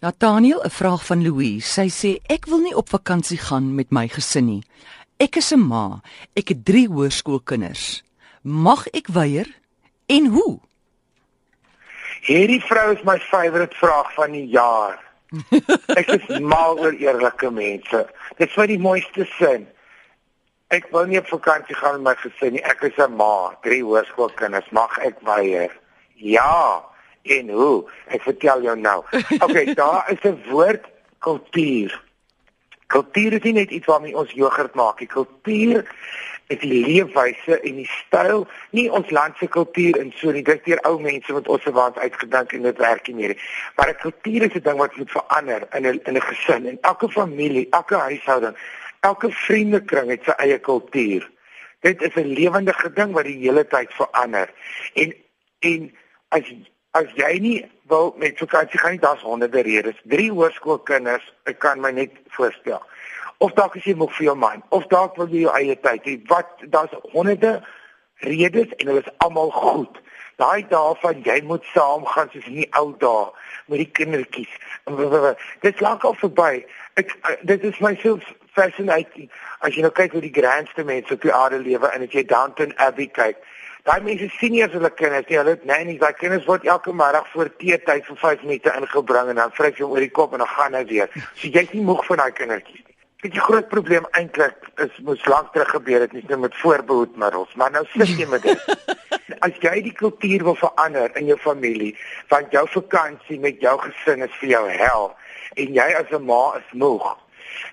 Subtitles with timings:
[0.00, 1.68] Nathaniel, 'n vraag van Louise.
[1.72, 4.62] Sy sê ek wil nie op vakansie gaan met my gesin nie.
[5.16, 6.00] Ek is 'n ma.
[6.34, 8.02] Ek het 3 hoërskoolkinders.
[8.42, 9.46] Mag ek weier?
[10.06, 10.60] En hoe?
[12.20, 15.00] Hierdie vrou is my favourite vraag van die jaar.
[16.00, 18.06] ek is mal oor eerlike mense.
[18.36, 19.66] Dit is wat die mooiste sin.
[20.68, 22.62] Ek wil nie op vakansie gaan met my gesin nie.
[22.62, 24.70] Ek is 'n ma, 3 hoërskoolkinders.
[24.70, 25.72] Mag ek weier?
[26.14, 26.84] Ja.
[27.26, 27.90] En hoe?
[28.06, 29.04] Ek vertel jou nou.
[29.46, 30.84] Okay, daar is 'n woord
[31.18, 32.02] kultuur.
[32.86, 35.08] Kultuur is nie net iets waarmee ons jogurt maak nie.
[35.08, 35.84] Kultuur
[36.46, 40.44] is die leefwyse en die styl, nie ons land se kultuur en so nie.
[40.46, 43.34] Dit is deur ou mense wat ons se waans uitgedink en dit werk nie meer
[43.34, 43.40] nie.
[43.76, 46.78] Maar 'n kultuur is 'n ding wat moet verander in 'n in 'n gesin en
[46.80, 48.56] elke familie, elke huishouding,
[49.00, 51.30] elke vriendekring het sy eie kultuur.
[51.80, 54.50] Dit is 'n lewendige ding wat die hele tyd verander.
[54.94, 55.14] En
[55.60, 55.94] en
[56.28, 56.52] as
[56.96, 57.56] as jy nie
[57.90, 59.98] wil met vakansie gaan nie, daar's honderde redes.
[60.04, 62.82] Drie hoërskoolkinders, ek kan my net voorstel.
[63.44, 66.08] Of dalk as jy moeg vir jou man, of dalk wil jy jou eie tyd
[66.08, 66.16] hê.
[66.30, 67.60] Wat daar's honderde
[68.24, 70.00] redes en hulle is almal goed.
[70.40, 73.28] Daai dae van jy moet saam gaan soos in die ou dae
[73.72, 74.52] met die kindertjies.
[75.64, 76.64] Dit lank al verby.
[77.00, 77.12] Ek
[77.48, 78.18] dit is my so
[78.56, 79.30] fascinating
[79.64, 82.24] as jy nou kyk hoe die grandste mense op die aarde lewe en as jy
[82.28, 83.40] Downton Abbey kyk.
[83.86, 85.36] Daai mense sien nie as hulle kinders nie.
[85.38, 86.00] Hulle het nannies.
[86.00, 89.86] Daai kinders word elke middag voor teetyd vir 5 minute ingebring en dan vryf jy
[89.86, 91.12] oor die kop en dan gaan hy weer.
[91.38, 92.96] So jy's nie moeg van daai kindertjies nie.
[93.22, 97.54] Dit 'n groot probleem eintlik is moes lank terug gebeur het nie net met voorbehoedmiddels,
[97.54, 98.58] maar nou sit jy met dit.
[99.46, 101.96] As jy die kultuur wil verander in jou familie,
[102.28, 105.16] want jou vakansie met jou gesin is vir jou hel
[105.54, 107.16] en jy as 'n ma is moeg.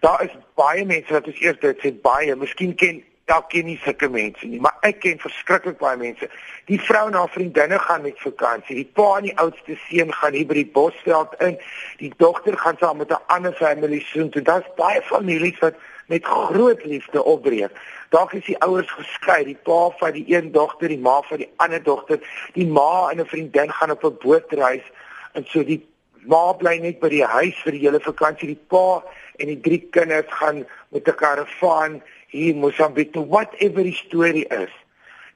[0.00, 3.78] Daar is baie mense wat ons eers dit sê baie, miskien ken dalk ken nie
[3.84, 6.28] sulke mense nie, maar ek ken verskriklik baie mense.
[6.70, 8.76] Die vrou en haar vriendinne gaan met vakansie.
[8.80, 11.58] Die pa en die oudste seun gaan hier by die Bosveld in.
[12.00, 14.30] Die dogter gaan saam met 'n ander familie soheen.
[14.30, 15.76] Dit is baie families wat
[16.08, 17.72] met groot liefde opbreek.
[18.08, 21.50] Dalk is die ouers geskei, die pa van die een dogter, die ma van die
[21.56, 22.18] ander dogter.
[22.54, 24.84] Die ma en 'n vriendin gaan op 'n bootreis
[25.32, 25.86] en so die
[26.24, 28.46] ma bly net by die huis vir die hele vakansie.
[28.46, 29.02] Die pa
[29.36, 34.72] en die drie kinders gaan met 'n karavaan hier in Mosambik, whatever die storie is.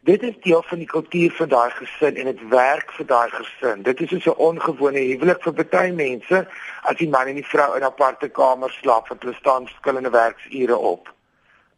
[0.04, 3.82] Dit is deel van die kultuur van daai gesin en dit werk vir daai gesin.
[3.86, 6.46] Dit is so 'n ongewone huwelik vir baie mense
[6.82, 10.76] as die man en die vrou in aparte kamer slaap vir hulle staan verskillende werksure
[10.76, 11.14] op.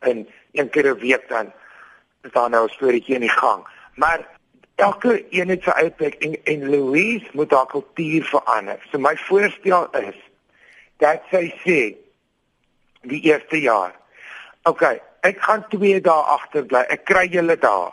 [0.00, 1.52] En een keer 'n week dan
[2.22, 3.68] is daar nou 'n storieetjie in die gang.
[3.94, 4.26] Maar
[4.74, 8.78] elke een het sy eie plek en en Louise moet haar kultuur verander.
[8.90, 10.16] So my voorstel is
[10.96, 11.94] dat sy sê
[13.02, 13.94] die eerste jaar
[14.64, 14.82] OK,
[15.28, 16.80] ek gaan 2 dae agterbly.
[16.88, 17.92] Ek kry julle daar.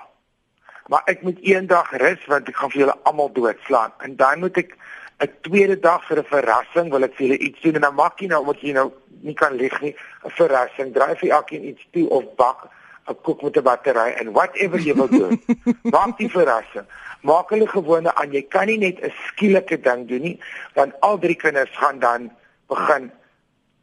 [0.87, 3.91] Maar ek moet eendag rus want ek gaan vir julle almal doodslaan.
[4.07, 4.77] En dan moet ek
[5.19, 8.19] 'n tweede dag vir 'n verrassing, wil ek vir julle iets doen en dan maak
[8.19, 10.93] jy nou omdat jy nou nie kan lieg nie, 'n verrassing.
[10.93, 12.69] Draai vir elkeen iets toe of bak
[13.07, 15.43] 'n koek met 'n battery en whatever jy wil doen.
[15.95, 16.87] maak die verrassing.
[17.21, 18.31] Maak hulle gewone aan.
[18.31, 20.39] Jy kan nie net 'n skielike ding doen nie,
[20.73, 22.31] want al drie kinders gaan dan
[22.67, 23.11] begin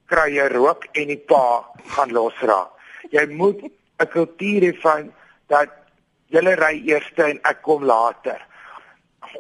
[0.07, 2.78] kry jy rook en die pa gaan losraak
[3.11, 3.61] jy moet
[3.99, 5.13] 'n kultuur hê van
[5.47, 5.71] dat
[6.27, 8.47] julle ry eers en ek kom later.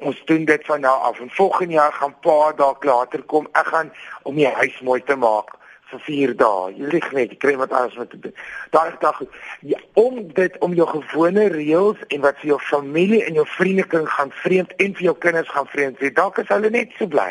[0.00, 3.48] Ons doen dit van nou af en volgende jaar gaan pa dalk later kom.
[3.52, 3.92] Ek gaan
[4.22, 5.56] om die huis mooi te maak
[5.90, 6.72] vir 4 dae.
[6.76, 8.34] Jy lieg net, jy kry wat anders met te doen.
[8.74, 9.20] Daai dag
[9.60, 14.08] ja, om dit om jou gewone reëls en wat vir jou familie en jou vriendekring
[14.12, 16.16] gaan vreemd en vir jou kinders gaan vreemd wees.
[16.16, 17.30] Dalk is hulle net so bly.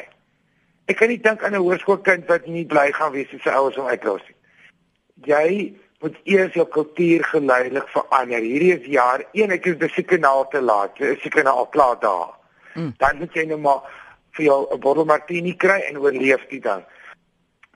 [0.87, 3.75] Ek kan nie dink aan 'n hoërskoolkind wat nie bly gaan wees as sy ouers
[3.75, 4.37] hom uitlos nie.
[5.27, 8.43] Jy moet eers jou kultuur geleidelik verander.
[8.45, 10.99] Hierdie is jaar 1, ek is beseker nou te laat.
[10.99, 12.35] Ek is seker nou al klaar daar.
[12.75, 12.93] Mm.
[13.01, 13.81] Dan moet jy nou maar
[14.37, 16.85] vir jou 'n bottel martini kry en oorleef dit dan.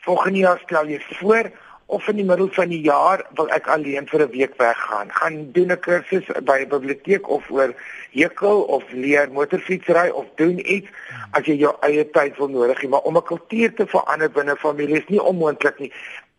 [0.05, 1.51] Volgende jaar stel jy voor
[1.85, 5.11] of in die middel van die jaar wil ek alleen vir 'n week weggaan.
[5.11, 7.73] Gaan doen 'n kursus by 'n biblioteek of oor
[8.11, 10.87] hekel of leer motorfietsry of doen iets
[11.31, 14.55] as jy jou eie tyd wil nodig hê, maar om 'n kultuur te verander binne
[14.55, 15.93] familie is nie onmoontlik nie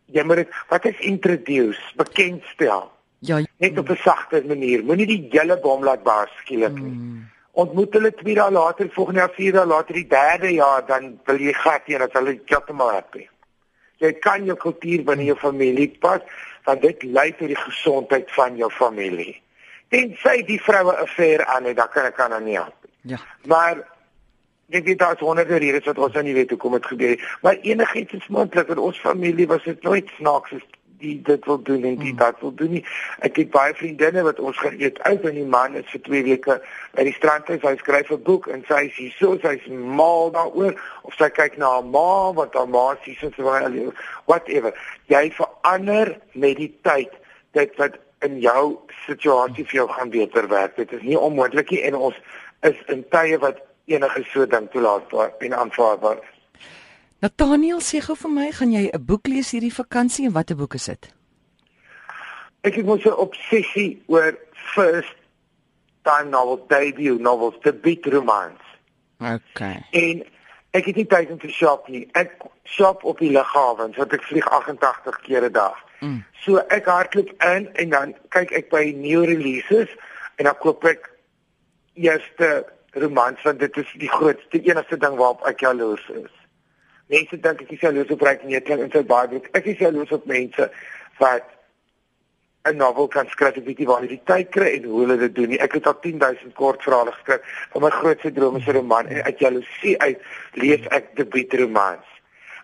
[0.06, 2.90] jy moet dit wat is introduce, bekendstel.
[3.18, 4.84] Ja, net op 'n sagte manier.
[4.84, 6.90] Moenie die hele bom laat bars skielik nie.
[6.90, 7.28] Mm.
[7.52, 11.36] Ontmoet hulle twee dae later, volgende jaar vier dae later, die derde jaar dan wil
[11.36, 13.28] jy gat hier dat hulle heeltemal happy.
[13.96, 16.20] Jy kan jou kultuur binne jou familie pas,
[16.64, 19.36] want dit lei tot die gesondheid van jou familie.
[19.88, 22.74] Tensy die vroue 'n affair aan het, dan kan ek aan nie help.
[23.02, 23.18] Ja.
[23.44, 23.84] Maar
[24.72, 27.58] ek weet daar's honderde redes wat ons nou nie weet hoekom dit gebeur nie, maar
[27.62, 28.68] enigiets is moontlik.
[28.68, 30.64] In ons familie was dit nooit snaaks as
[31.02, 32.18] die dit wil doen en die mm.
[32.18, 32.84] dat wil doen nie.
[33.26, 36.58] Ek het baie vriendinne wat ons geëet uit en die man is vir 2 weke
[36.96, 39.66] by die strand hy skryf 'n boek en sy is hier so sy's
[40.02, 43.42] mal daaroor of sy kyk na haar ma wat haar ma sê sy sê
[44.30, 44.72] whatever.
[45.08, 47.10] Jy verander met die tyd
[47.58, 50.76] dit wat in jou situasie vir jou gaan beter werk.
[50.76, 52.16] Dit is nie onmoontlik nie en ons
[52.62, 56.30] is in tye wat enige so ding toelaatbaar en aanvaarbaar is.
[57.22, 60.74] Nathaniel sê gou vir my, gaan jy 'n boek lees hierdie vakansie en watter boek
[60.74, 61.14] is dit?
[62.62, 64.38] Ek het mos 'n obsessie oor
[64.74, 65.14] first
[66.02, 68.62] time novel debut novels, the big romance.
[69.20, 69.84] Okay.
[69.90, 70.24] En
[70.70, 72.08] ek het nie tyd om te shop nie.
[72.12, 72.34] Ek
[72.64, 75.78] shop op die lughawe, want ek vlieg 88 keer 'n dag.
[76.00, 76.24] Mm.
[76.42, 79.88] So ek hardloop in en dan kyk ek by new releases
[80.36, 81.10] en dan koop ek
[81.94, 86.32] eerste romans want dit is die grootste enigste ding waarop ek jaloers is.
[87.12, 89.48] Mense dink ek is jaloers op ryk nie, klink in sy baie boek.
[89.56, 90.70] Ek is jaloers op mense
[91.18, 91.48] wat
[92.64, 95.34] 'n novel kan skryf, weet jy waar hulle die tyd kry en hoe hulle dit
[95.34, 95.58] doen nie.
[95.58, 97.40] Ek het al 10000 kortverhale geskryf
[97.72, 100.20] van my grootste drome se roman en uit jaloesie uit
[100.54, 102.06] lees ek debuutromans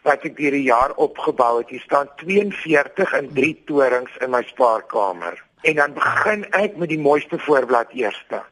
[0.07, 1.73] wat ek deur die jaar opgebou het.
[1.75, 5.43] Hier staan 42 in 3 torings in my spaarkamer.
[5.67, 8.45] En dan begin ek met die mooiste voorblad eerste.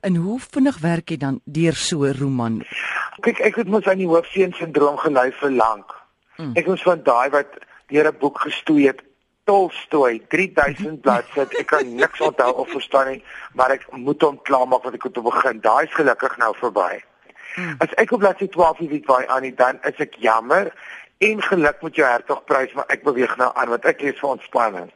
[0.00, 2.62] En hoe vinnig werk jy dan deur so 'n roman?
[3.20, 5.94] Kyk, ek het mos aan die hoofseun sindroom gelei vir lank.
[6.36, 6.52] Mm.
[6.56, 9.02] Ek was van daai wat deur 'n boek gestoei het.
[9.44, 11.46] Tolstoy, 3000 bladsye.
[11.58, 13.22] Ek kan niks onthou of verstaan nie,
[13.52, 15.60] maar ek moet hom klaarmaak want ek moet begin.
[15.60, 17.02] Daai is gelukkig nou verby.
[17.56, 17.74] Mm.
[17.78, 20.72] As ek op bladsy 12 weet waar aan die dan is ek jammer
[21.18, 24.90] en geluk met jou hertogprys, maar ek beweeg nou aan want ek lees vir ontspanning.